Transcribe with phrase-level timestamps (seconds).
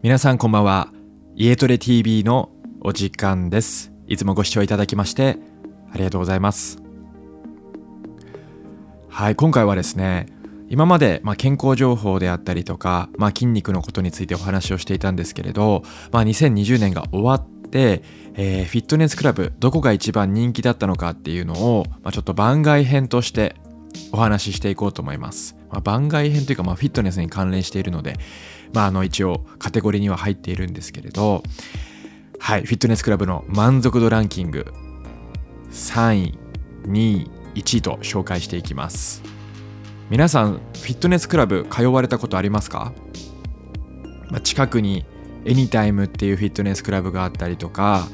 [0.00, 0.92] 皆さんこんばんは。
[1.34, 2.50] 家トレ TV の
[2.82, 3.92] お時間です。
[4.06, 5.38] いつもご視聴いただきまして
[5.92, 6.78] ありがとうございます。
[9.08, 10.26] はい、今回はですね、
[10.68, 18.04] 今まで、まあ、健康情報であったりとか、まあ、筋肉のことについてお話をしていたんですけれど、まあ、2020年が終わって、
[18.34, 23.56] えー、フィットネスクラブどこが一番人気だったのかっていうのを、まあ、ちょっと番外編として
[24.12, 25.57] お話ししていこうと思います。
[25.70, 28.16] まあ、番外編というか、まあ、フィットネスに関連しているので、
[28.72, 31.42] まあ、あの一応カテゴリーには入っているんですけれど、
[32.38, 34.66] はい、フィットネスクラブの満足度ランキング
[35.70, 36.38] 3位、
[36.86, 39.22] 2位、1位と紹介していきます。
[40.10, 42.92] 皆さん、フィットネスクラブ通われたことありますか、
[44.30, 45.04] まあ、近くに
[45.44, 48.08] エニタイムっていうフィットネスクラブがあったりとか、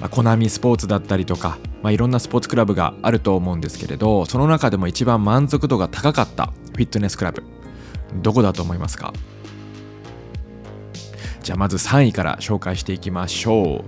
[0.00, 7.42] まあ、コナミスポーツだったりとか、まあ、いろんなスポーツクラブがあると思うんですけれどその中でも一番満足度が高かったフィットネスクラブ
[8.22, 9.12] どこだと思いますか？
[11.42, 13.84] じゃあまず3位から紹介していきましょう。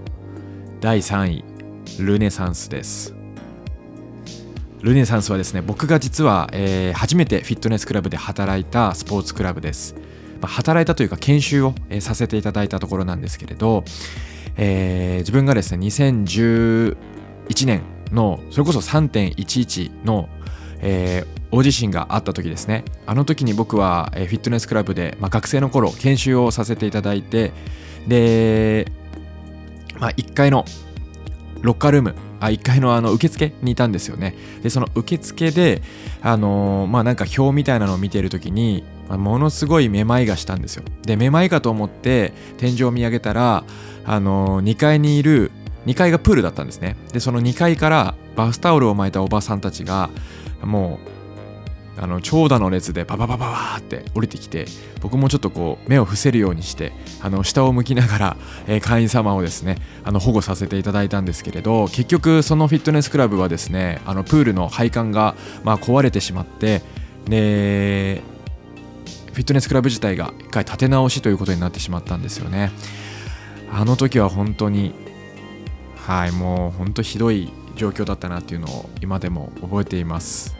[0.81, 1.45] 第3位
[2.03, 3.15] ルネサンスです。
[4.81, 9.95] ルネサンスはですね僕が実は、えー、初めてフィットネスクラブで働いたスポーツクラブです、
[10.41, 13.85] ま、働いたというか研修を、え、させていただいたところなんですけれど、
[14.57, 16.97] えー、自分がですね2011
[17.67, 20.29] 年のそれこそ3.11の、
[20.81, 22.85] えー、大地震があった時ですね。
[23.07, 27.53] あの時に僕は、フィットネスクラブで、まあ、学生の頃研修をさせていただいて
[28.07, 28.91] で、
[29.99, 30.65] まあ、1階の
[31.61, 34.35] ロッカールームあ1階のあの受付にいたんですよね。
[34.63, 35.83] でその受付で
[36.23, 40.85] あのー、まあなんか表みたいなのを見ている時にものすごいめまいがしたんですよ。
[41.03, 43.65] でめまいかと思って天井を見上げたら
[44.11, 45.53] あの、2階にいる
[45.87, 46.97] 2階がプールだったんですね。
[47.13, 50.11] でその2階からバスタオルを巻いたおばさんたちが
[50.63, 50.99] も
[51.97, 54.67] うあの長蛇の列でパパパパパって降りてきて
[55.01, 66.83] 僕もちょっとこう目を伏せるようにしてあの下を向きながら、えー、会員様をですねあの保護させていただいたんですけれど結局そのフィットネスクラブはですねあのプールの配管が、まあ、壊れてしまって
[67.27, 68.23] で
[69.33, 72.71] フィットネスクラブ自体が一回立て直しということになってしまったんですよね。
[73.73, 74.95] あの時は本当に
[75.97, 80.57] はいもう本当ひどい状況だったなっていうのを今でも覚えています。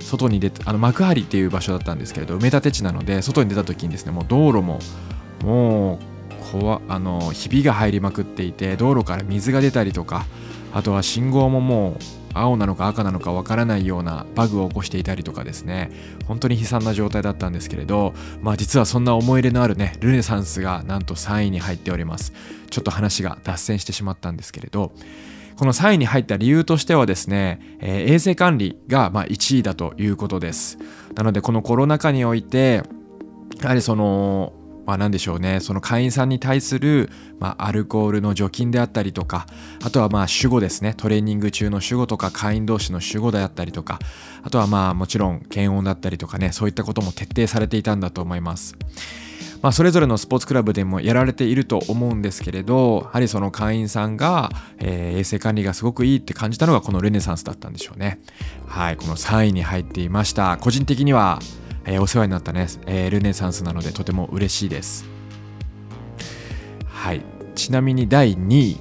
[0.00, 4.78] 外に出てあの幕張っていう場所だったんですけれど埋め立て地なので外に出た時にですねもう道路も
[5.42, 5.98] もう
[6.52, 10.26] 怖あのひびが入りまくっていて道路から水が出たりとか
[10.74, 15.90] あとは信号ももう青なのか赤なのかわからないようなバグを起こしていたりとかですね
[16.26, 22.32] 本当に悲惨な状態だったんですけれどまあ実はそんな思い入れのあるねルネサンスがなんと3位に入っております
[22.70, 24.92] ちょっと話が脱線してしまったんですけれど
[25.56, 30.78] この3位に入った理由としてはですね、えー、衛生管理がま1位だということです。
[31.14, 32.82] なのでこのコロナ禍において
[33.62, 34.52] やはりその
[34.86, 35.60] まあ何でしょうね。
[35.60, 39.46] その会員さんに対する、まあ、アルコールの除菌であったりとか
[39.84, 40.94] あとはまあ守護ですね。
[40.96, 43.98] トレーニング中の守護とか会員同士の守護であったりとか
[44.42, 48.76] あとはまあもちろん検温だったりとかねそういったことも徹底されていたんだと思います。
[49.62, 58.20] まあ、それぞれのスポーツクラブでもやられていると思うんですけれどやはりその会員さんが、えー、衛生管理がすごくいいって感じたのがこのルネサンスだったんでしょうね。
[58.66, 60.58] はいこの3位に入っていました。
[60.58, 61.38] 個人的には、
[61.86, 65.04] えー、お世話になったね、えー、ルネサンスなのでとても嬉しいです。
[66.86, 67.22] はい。
[67.54, 68.76] ちなみに第2位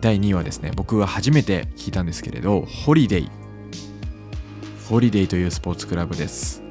[0.00, 3.30] 第2位はですね僕は初めて聞いたんですけれどホリデイ
[4.88, 6.62] ホリデイというスポーツクラブです。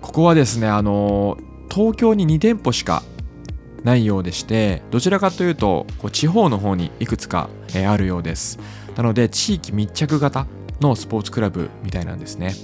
[0.00, 1.38] ここはですねあの
[1.70, 3.02] 東京に2店舗しか
[3.84, 8.58] ないようでしてどちらかというとこう地方の方にいくつか、え、あるようです。
[8.96, 10.46] なので地域密着型
[10.80, 12.54] のスポーツクラブみたいなんですね。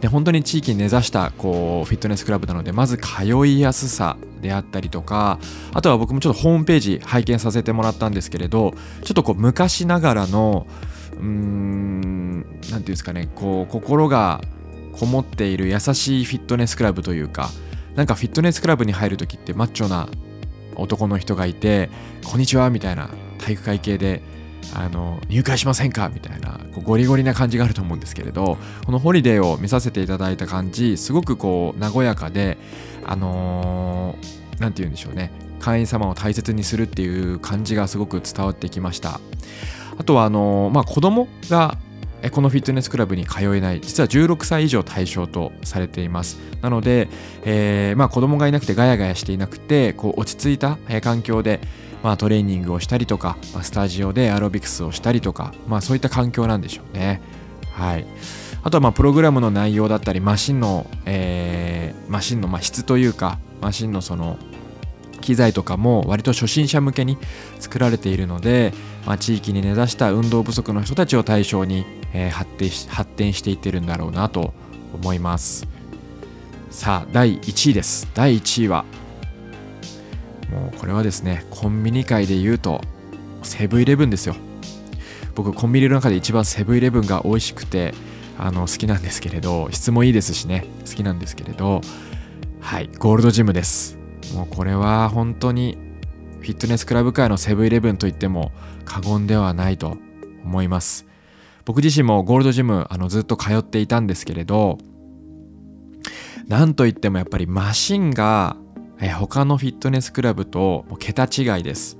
[0.00, 5.38] で本当に地域に根ざしたこうフィットネスクラブなのでまず通いやすさであったりとか
[5.72, 8.74] あとは僕もちょっとホームページ拝見させてもらったんですけれど
[9.04, 10.66] ちょっとこう昔ながらの
[11.12, 14.42] うーん何て言うんですかねこう心が
[14.92, 17.50] こもっている優しいフィットネスクラブというか
[17.94, 20.08] なんかフィットネスクラブに入る時ってマッチョな
[20.74, 21.88] 男の人がいて
[22.24, 24.22] 「こんにちは」みたいな体育会系で
[24.74, 26.10] あの入会しませんか？
[26.12, 32.58] みたいなこうゴリゴリな感じがあると思うんですけれどこのホリデーを見させていただいた感じすごくこう和やかで
[33.04, 34.16] あの
[34.58, 35.30] 何、て言うんでしょうね。
[35.60, 39.20] 会員様を大切にするっていう感じがすごく伝わってきました。
[39.98, 41.78] あとはあのー、まあ子供が
[42.30, 43.80] このフィットネスクラブに通えない。
[43.80, 46.38] 実は16歳以上対象とされています。
[46.62, 47.08] なので、
[47.44, 51.60] えーまあ、子供がいなくてガヤガヤしていなくてこう落ち着いた環境で、
[52.02, 57.20] まあ、トレーニングをしたりとか、まあ、スタジオでアロビクスをしたりとか、まあ、そういった環境なんでしょうね。
[57.72, 58.06] はい。
[58.62, 64.38] あとはまあプログラムの内容だったりマシンの、えーマシンの、まあ、質というかマシンのその
[65.20, 67.18] 機材とかも割と初心者向けに
[67.58, 68.72] 作られているので、
[69.06, 74.52] まあ、地域に根ざした運動不足の人たちを対象に、えー、発展し発展していってるんだろうなと
[74.92, 75.66] 思います。
[76.70, 78.08] さあ第1位です。
[78.14, 78.84] 第1位は
[80.50, 82.80] もうこれはですねコンビニ界で言うと
[83.42, 84.34] セブンイレブンですよ。
[85.36, 87.94] 僕コンビニの中で一番セブンイレブンが美味しくて
[88.36, 91.80] あの好きなんですけれど質もいいですしね好きなんですけれど
[92.60, 93.98] はいゴールドジムです。
[94.34, 95.78] もうこれは本当に
[96.40, 98.50] フィットネスクラブ界のセブンイレブンといっても
[98.86, 99.98] 過言ではないと
[100.42, 101.06] 思います。
[101.66, 104.78] 僕自身もゴールドジムあのずっと通っていたんですけれど
[106.46, 108.56] なんといってもやっぱりマシンが
[109.00, 111.98] え他のフィットネスクラブと桁違いです。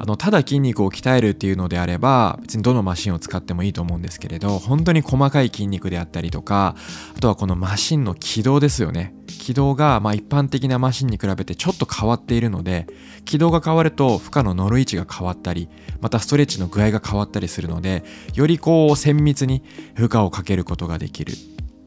[0.00, 6.76] あのただ筋肉を鍛えるっていうのであれば別にどのマシンを使ってもいいと思うんですけれど本当に細かい筋肉であったりとか
[7.16, 9.14] あとはこのマシンの軌道ですよね。
[9.26, 12.86] 軌道がま一般的なマシンに比べてちょっと変わっているので
[13.24, 18.04] 軌道が変わると負荷の乗る位置が変わったりまたストレッチの具合が変わったりするので
[18.34, 19.64] よりこう精密に
[19.94, 21.32] 負荷をかけることができる、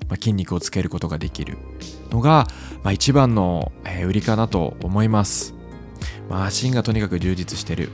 [0.07, 1.57] まあ、筋肉をつけることができる
[2.09, 2.47] のが、
[2.83, 3.71] まあ、一番の
[4.03, 5.60] 売りかなと思います。
[6.29, 7.89] マシンがとにかく充実してる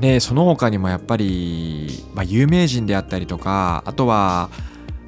[0.00, 4.48] でその他にもやっぱり、まあ、有名人であったりとかあとは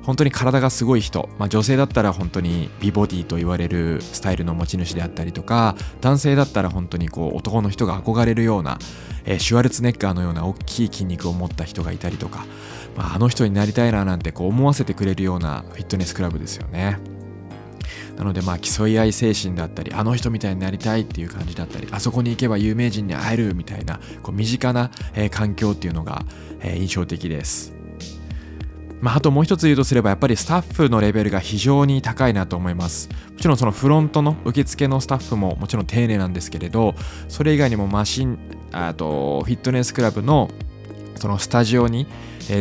[0.02, 8.78] 本当に体がすごい人、まあ、女性だったら本当に美ボディと言われるスタイルの持ち主であったりとか男性だったら本当にこう男の人が憧れるような、
[9.25, 12.46] えー、シュワルツネッガーのような大きい筋肉を持った人がいたりとか、
[12.96, 16.98] まあ、あの人になりたいななんてこう思わせてくれるようなフィットネスクラブですよね。
[18.20, 26.22] なのでまあ競い合い精神だったりあの人みたいになりたいっていう感じだったりあそこに行けば有名人に会えるみたいなこう身近な、えー、環境っていうのが、
[26.61, 27.72] えー、印象的です。
[29.00, 36.94] まあ、あともう一つ言うとすればやっぱりスタッフのレベルが非常に高いなと思いますもちろんそのフロントの受付のスタッフももちろん丁寧なんですけれど
[37.26, 38.38] それ以外にもマシン
[38.73, 40.50] あとフィットネスクラブの
[41.16, 42.06] そのスタジオに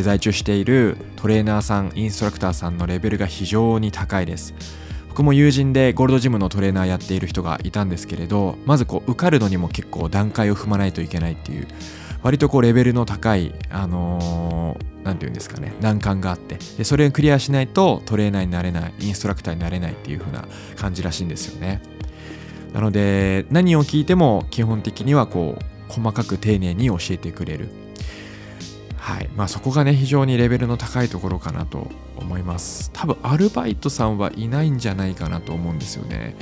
[0.02, 4.54] 在中しているトレーナーさんインストラクターさんのレベルが非常に高いです
[5.10, 11.66] 僕も友人でゴールドジムのトレーナーやっている人がいたんですけれどまずこう受かるのにも結構段階を踏まないといけないっていう
[12.22, 20.44] 割とこうレベルの高いあの何、ー、て言うんですかね難関があってでそれをクリアしないとトレーナーになれないインストラクターになれないっていう風な
[20.76, 21.82] 感じらしいんですよね。
[22.72, 27.79] なので何を聞いても基本的にはこう細かく丁寧に教えてくれる。
[29.00, 29.30] はい。
[29.34, 32.90] まあ、そこがね非常にレベルの高いところかなと思います。
[32.92, 36.36] 多分アルバイトさんはいないんじゃないかなと思うんですよね。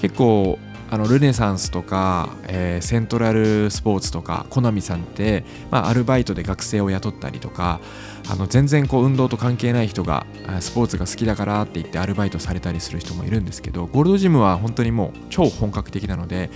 [0.00, 0.58] 結構
[0.90, 7.80] あのルネサンスとか、えー、セントラルスポーツとかコナミさんって、まあ、アルバイトで学生を雇ったりとか
[8.28, 10.26] あの全然こう運動と関係ない人が
[10.60, 16.50] スポーツが好きだからって言ってアルバイトされたりする人もいるんですけどゴールドジムは本当にもう超本格的なので、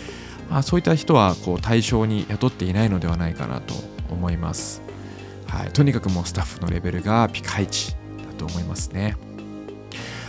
[0.50, 3.74] まあ、そういった人はこう対象に雇っていないのではないかなと
[4.10, 4.87] 思います。
[5.48, 9.16] はい、とにかくもうスタッフのレベルがピカイチだと思いますね。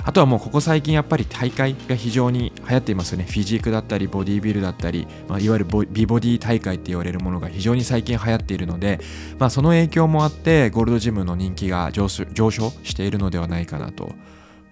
[0.03, 3.25] あとはもうここ最近やっぱり大会が非常に流行っていますよね。
[3.25, 8.99] フィジークだったり、ボディービルだったり、まあ、いわゆる美ボディ大会って言われるものが非常に最近流行っているので、
[9.37, 14.09] まあ、その影響もあってゴールドジムの人気が上昇しているのではないかなと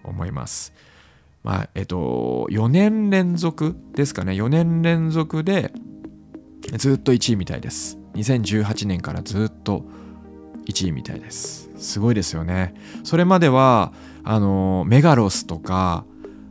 [0.03, 0.74] 思います。
[1.43, 4.31] まあ、えっと、4年連続ですかね。
[4.31, 5.71] 4年連続で
[6.77, 7.98] ずっと1位みたいです。
[8.15, 9.86] 2018年からずっと
[10.67, 11.69] 1位みたいです。
[11.77, 12.74] すごいですよね。
[13.03, 13.93] それまでは
[14.24, 16.05] あのメガロスとか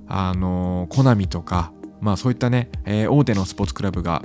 [0.09, 4.23] あのコナミとかまあそういったね、えー、大手のスポーツクラブが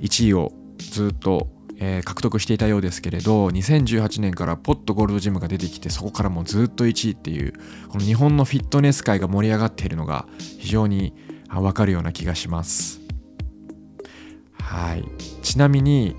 [0.00, 1.48] 1位をずっと、
[1.78, 7.52] えー、獲得していたようですけれど2018年からポットゴールドジムが出てきてそこからもうずっと1位っていう
[7.88, 10.26] この日本のフィットネス界が盛り上がっているのが
[10.58, 11.14] 非常に
[11.48, 13.00] わかるような気がします。
[14.54, 15.04] はい。
[15.42, 16.16] ちなみに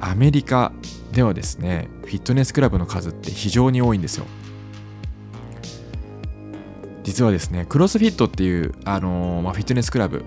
[0.00, 0.72] アメリカ
[1.16, 4.26] ではですねフィットネスクラブの数って非常に多いんですよ。
[7.04, 10.26] 実はですねクロスフィットっていう、あのー、まあ、フィットネスクラブ。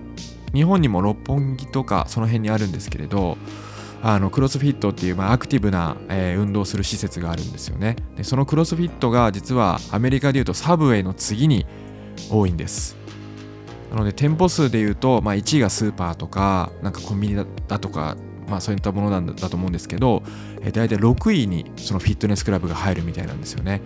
[0.52, 3.38] 日本にも六本木とかその辺にあるんですけれど
[4.02, 7.94] あのクロスフィットっていう、まあ、アクティブな、えー、運動する施設があるんですよね。
[8.16, 11.66] でそのクロスフィットが実はアメリカでいうとサブウェイの次に
[12.32, 12.96] 多いんです。
[13.92, 18.16] なので店舗数でいうと、まあ、1位がスーパーとかなんかコンビニだとか
[18.50, 20.22] まあ、そういったものなんだと思うんですけど、
[20.60, 23.80] えー、大体6位にそのフィットネスクラブが入るみたいなんですよね。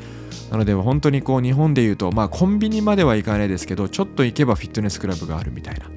[0.50, 5.90] なので本当にこう日本でいうと、まあ、コンビニまではいかないですけどちょっと行けばフィットネスクラブがあるみたいな。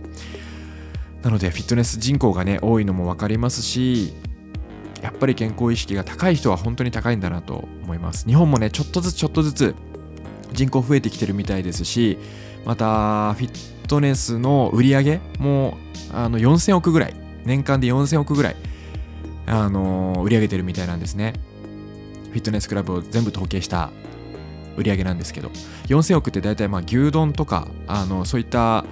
[1.23, 4.13] なのでフィットネス人口がね多いのも分かりますし
[5.01, 8.25] やっぱり健康意識が高い人は本当に高いんだなと思います。
[8.25, 9.75] 日本もねちょっとずつちょっとずつ
[10.53, 12.17] 人口増えてきてるみたいですし
[12.65, 15.77] またフィットネスの売り上げも
[16.11, 18.55] あの4000億ぐらい年間で4000億ぐらい
[19.47, 21.33] あの売り上げてるみたいなんですね。
[22.29, 23.89] フィットネスクラブを全部統計した
[24.75, 25.49] 売り上げなんですけど
[25.87, 28.85] 4000億って大体まあ牛丼とかあのそういった、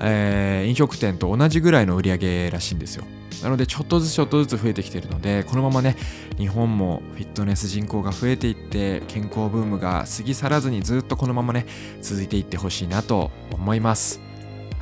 [0.00, 3.04] えー、飲食店と同じぐらいの売り上げらしいんですよ。
[3.42, 5.96] なのでちょっとずつちょっとずつ増えてきてるのでこのままね
[6.38, 11.66] 日本もフィットネス人口が増えていって健康ブームが過ぎ去らずにずっとこのままね
[12.00, 14.20] 続いていってほしいなと思います。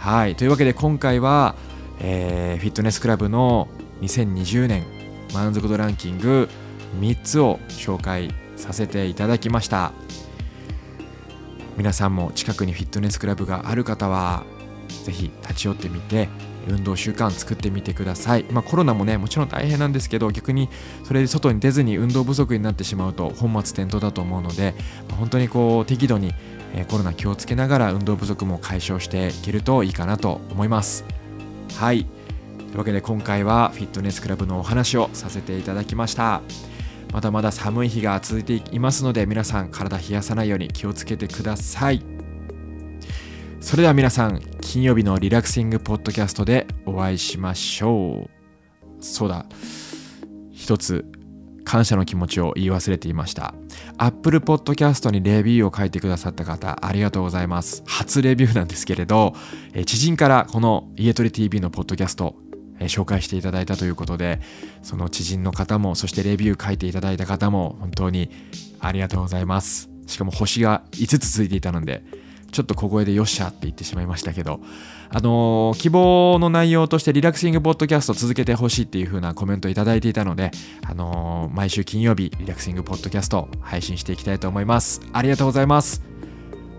[0.03, 0.35] はい。
[0.35, 1.55] というわけで今回は、
[2.05, 3.69] えー、フィットネスクラブの
[4.01, 4.85] 2020年
[5.33, 6.49] 満足度ランキング
[7.01, 9.93] 3つを紹介させていただきました。
[11.77, 14.45] 皆さんも近くにフィットネスクラブがある方は
[15.05, 16.29] 是非立ち寄ってみて
[16.69, 20.69] 運動習慣作ってみてください、まあ、コロナもねもちろん大変なんですけど逆に
[21.05, 24.75] それで外に出ずに運動不足になってしまうと本末転倒だと思うので、
[25.09, 26.35] まあ、本当にこう適度に、
[26.89, 31.22] コロナ気をつけながら運動不足も解消していけるといいかなと思います。
[31.79, 32.07] はい。
[32.59, 36.43] というわけで今回はフィットネスクラブのお話をさせていただきました。
[37.13, 42.03] まだまだ寒い日が続いていますので皆さん体冷やさないように気をつけてください。
[43.61, 49.05] それでは皆さん金曜日のリラクシングポッドキャストでお会いしましょう。
[49.05, 49.47] そうだ。
[50.53, 51.05] 一つ
[51.65, 53.55] 感謝の気持ちを言い忘れていました。
[53.99, 57.83] Apple Podcast にレビューを書いてくださった方ありがとうございます。
[57.87, 59.35] 初レビューなんですけれど
[59.87, 62.37] 知人からこの家トレ TV のポッドキャスト
[62.81, 64.41] 紹介していただいたということで
[64.83, 68.31] その知人の方もそしてレビュー書いていただいた方も本当に
[68.81, 69.91] ありがとうございます。
[70.07, 72.03] しかも星が5つついていたので
[72.53, 74.61] ちょっと小声でよっしゃって言ってしまいましたけど、
[75.09, 80.51] あのー、希望の内容としてリラクシングポッドキャスト続けてほしいっていう風なコメントいただいていたので、
[80.87, 85.01] あのー、毎週金曜日リラクシングポッドキャスト配信していきたいと思います。
[85.15, 86.03] ありがとうございます。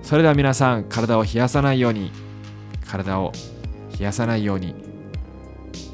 [0.03, 2.11] それでは皆さん、体を冷やさないように、
[2.85, 3.31] 体を
[3.97, 4.75] 冷やさないように、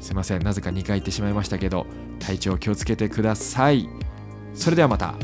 [0.02, 1.86] すいません、なぜか2回言ってしまいましたけど、
[2.18, 3.88] 体調気をつけてください。
[4.52, 5.14] それではまた。